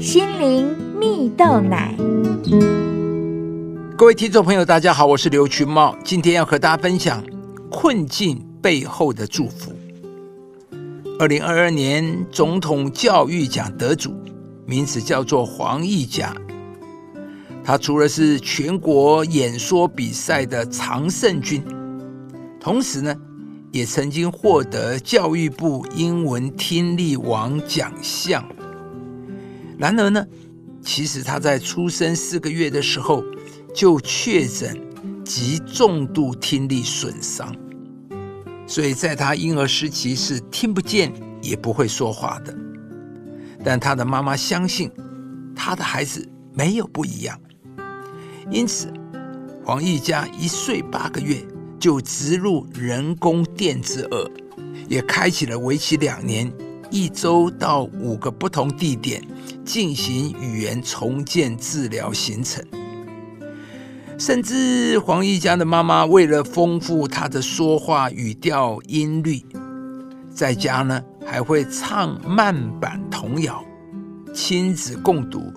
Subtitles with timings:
[0.00, 1.94] 心灵蜜豆奶。
[3.98, 7.22] 各位听众朋友，大家好，我是刘群茂，今天要和大家分享
[7.70, 9.70] 困境背后的祝福。
[11.18, 14.14] 二零二二年总统教育奖得主，
[14.64, 16.34] 名字叫做黄义甲。
[17.62, 21.62] 他除了是全国演说比赛的常胜军，
[22.58, 23.14] 同时呢，
[23.70, 28.42] 也曾经获得教育部英文听力王奖项。
[29.80, 30.26] 然而呢，
[30.82, 33.24] 其实他在出生四个月的时候
[33.74, 34.78] 就确诊
[35.24, 37.56] 极重度听力损伤，
[38.66, 41.10] 所以在他婴儿时期是听不见
[41.40, 42.54] 也不会说话的。
[43.64, 44.90] 但他的妈妈相信
[45.56, 47.40] 他的孩子没有不一样。
[48.50, 48.92] 因此，
[49.64, 51.42] 黄奕家一岁八个月
[51.78, 54.30] 就植入人工电子耳，
[54.90, 56.52] 也开启了为期两年、
[56.90, 59.22] 一周到五个不同地点
[59.64, 62.64] 进行语言重建治疗行程。
[64.18, 69.42] 甚至黄奕家的妈妈为了丰富他的说话语调音律，
[70.34, 73.64] 在家呢还会唱慢板童谣，
[74.34, 75.52] 亲子共读。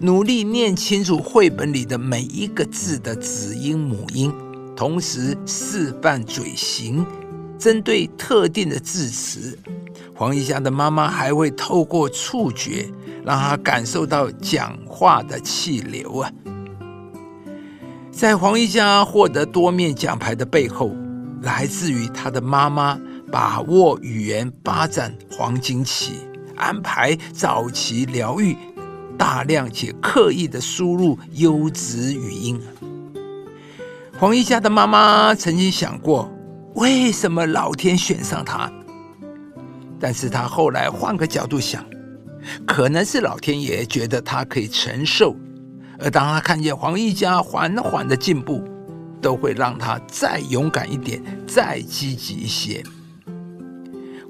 [0.00, 4.32] 努力念清楚绘本里的每一个字的子音母音，
[4.76, 7.06] 同时示范嘴型。
[7.58, 9.58] 针对特定的字词，
[10.20, 12.92] 黄一家的妈妈还会透过触觉，
[13.24, 16.30] 让他感受到讲话的气流啊。
[18.12, 20.94] 在黄一家获得多面奖牌的背后，
[21.40, 23.00] 来自于他的妈妈
[23.32, 26.16] 把握语言发展黄金期，
[26.54, 28.54] 安排早期疗愈。
[29.16, 32.60] 大量且刻意的输入优质语音。
[34.18, 36.30] 黄一家的妈妈曾经想过，
[36.74, 38.70] 为什么老天选上他？
[40.00, 41.84] 但是他后来换个角度想，
[42.66, 45.36] 可能是老天爷觉得他可以承受，
[45.98, 48.64] 而当他看见黄一家缓缓的进步，
[49.20, 52.82] 都会让他再勇敢一点，再积极一些。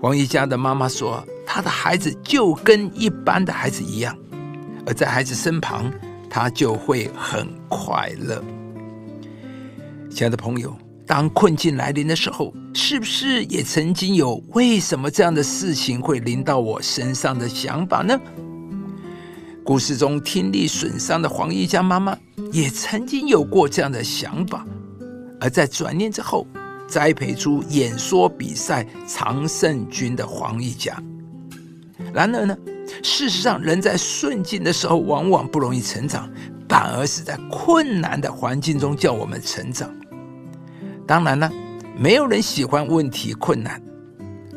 [0.00, 4.16] 黄一家的妈妈说，他的孩子就跟一般的孩子一样。
[4.86, 5.92] 而在孩子身旁，
[6.28, 8.42] 他就会很快乐。
[10.10, 10.76] 亲爱的朋友，
[11.06, 18.18] 当困境来临的时候，是不是也曾经有为什么这样的事情会临到我身上的想法呢？
[19.64, 22.16] 故事中听力损伤的黄一家妈妈
[22.52, 24.64] 也曾经有过这样的想法，
[25.40, 26.46] 而在转念之后，
[26.88, 31.00] 栽培出演说比赛常胜军的黄一家。
[32.12, 32.56] 然而呢？
[33.04, 36.28] 事实上，人在顺境的时候往往不容易成长，
[36.68, 39.88] 反而是在困难的环境中叫我们成长。
[41.06, 41.48] 当然了，
[41.96, 43.80] 没有人喜欢问题困难，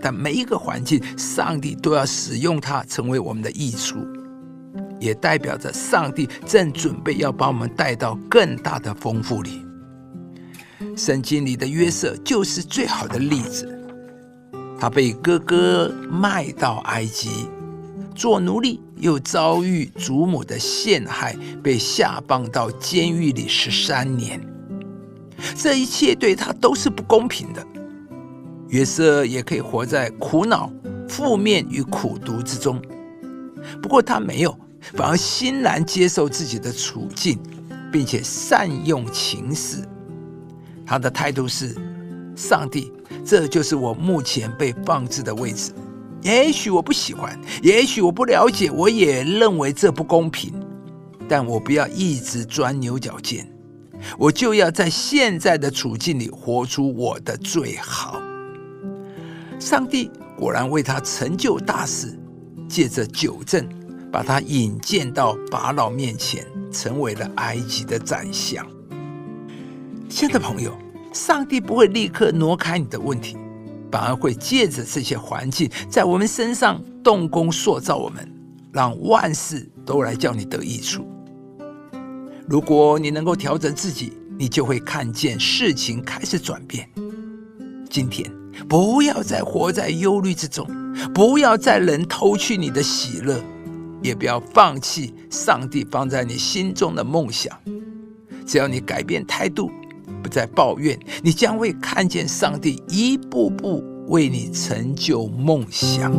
[0.00, 3.98] 但每一个环境，上帝都要使用它成为我们的益处，
[5.00, 9.64] 也代表着上帝正准备要把我们带到更大的丰富里。
[10.96, 13.66] 圣经里的约瑟就是最好的例子，
[14.78, 17.48] 他被哥哥卖到埃及。
[18.14, 24.38] 做奴隶，又遭遇祖母的陷害，被下放到监狱里十三年。
[25.56, 27.66] 这一切对他都是不公平的。
[28.68, 30.72] 约瑟也可以活在苦恼、
[31.08, 32.80] 负面与苦读之中，
[33.82, 34.58] 不过他没有，
[34.94, 37.38] 反而欣然接受自己的处境，
[37.92, 39.86] 并且善用情势。
[40.86, 41.76] 他的态度是：
[42.34, 42.90] 上帝，
[43.24, 45.72] 这就是我目前被放置的位置。
[46.22, 50.54] 也许我不喜欢，也许我不了解，我也认为这不公平。
[51.28, 53.46] 但我不要一直钻牛角尖，
[54.18, 58.20] 我就要在现在的处境里活出我的最好。
[59.58, 62.18] 上帝果然为他成就大事，
[62.68, 63.68] 借着九正
[64.10, 68.66] 把他引荐到法老面前，成为了埃及的宰相。
[70.08, 70.72] 亲爱的朋友，
[71.12, 73.36] 上帝不会立刻挪开你的问题。
[73.90, 78.26] 反而会借着这些环境，在我们身上动工塑造我们，
[78.72, 81.06] 让万事都来叫你得益处。
[82.48, 86.88] 如果你能够调整自己，你就会看见事情开始转变。
[87.88, 88.30] 今天
[88.68, 90.66] 不要再活在忧虑之中，
[91.14, 93.42] 不要再人偷去你的喜乐，
[94.02, 97.56] 也不要放弃上帝放在你心中的梦想。
[98.46, 99.70] 只要你改变态度。
[100.22, 106.12] 不再抱怨，你将会看见上帝一步步为你成就梦想。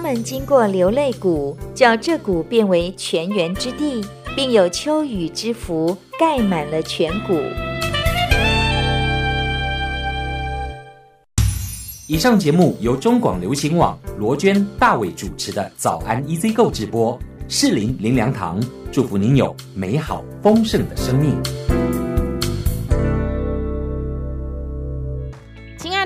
[0.00, 4.00] 他们经过流泪谷，叫这谷变为泉源之地，
[4.36, 7.36] 并有秋雨之福盖满了全谷。
[12.06, 17.18] 以上节目由中广流行网罗娟、大伟主持的《早安 EZ 购》直播，
[17.48, 18.62] 适林林良堂
[18.92, 21.34] 祝福您有美好丰盛的生命。